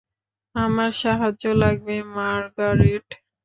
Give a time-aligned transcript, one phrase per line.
[0.55, 3.07] আমার সাহায্য লাগবে, মার্গারেট।